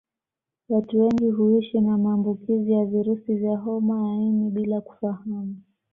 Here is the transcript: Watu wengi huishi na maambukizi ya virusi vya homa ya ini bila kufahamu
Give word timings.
Watu 0.69 0.99
wengi 1.01 1.29
huishi 1.29 1.81
na 1.81 1.97
maambukizi 1.97 2.71
ya 2.71 2.85
virusi 2.85 3.35
vya 3.35 3.57
homa 3.57 4.09
ya 4.09 4.15
ini 4.21 4.49
bila 4.49 4.81
kufahamu 4.81 5.55